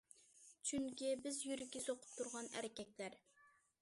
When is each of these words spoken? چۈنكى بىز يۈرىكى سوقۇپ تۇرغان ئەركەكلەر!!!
چۈنكى 0.69 1.11
بىز 1.25 1.37
يۈرىكى 1.49 1.83
سوقۇپ 1.85 2.17
تۇرغان 2.21 2.51
ئەركەكلەر!!! 2.57 3.19